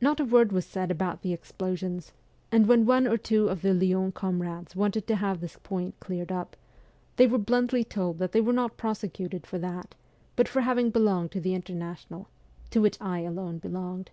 [0.00, 2.12] Not a word was said about the explosions;
[2.50, 6.32] and when one or two of the Lyons comrades wanted to have this point cleared
[6.32, 6.56] up,
[7.16, 9.94] they were bluntly told that they were not prosecuted for that,
[10.36, 12.28] but for having belonged to the International
[12.70, 14.08] to which I alone belonged.